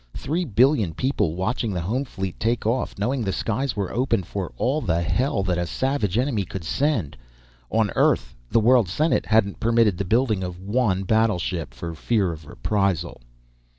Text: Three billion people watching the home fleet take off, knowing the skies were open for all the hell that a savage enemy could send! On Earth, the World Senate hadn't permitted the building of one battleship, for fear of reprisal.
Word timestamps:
Three 0.15 0.45
billion 0.45 0.95
people 0.95 1.35
watching 1.35 1.73
the 1.75 1.81
home 1.81 2.05
fleet 2.05 2.39
take 2.39 2.65
off, 2.65 2.97
knowing 2.97 3.21
the 3.21 3.31
skies 3.31 3.75
were 3.75 3.93
open 3.93 4.23
for 4.23 4.51
all 4.57 4.81
the 4.81 5.03
hell 5.03 5.43
that 5.43 5.59
a 5.59 5.67
savage 5.67 6.17
enemy 6.17 6.43
could 6.43 6.63
send! 6.63 7.15
On 7.69 7.91
Earth, 7.91 8.35
the 8.49 8.59
World 8.59 8.89
Senate 8.89 9.27
hadn't 9.27 9.59
permitted 9.59 9.99
the 9.99 10.03
building 10.05 10.43
of 10.43 10.59
one 10.59 11.03
battleship, 11.03 11.71
for 11.71 11.93
fear 11.93 12.31
of 12.33 12.47
reprisal. 12.47 13.21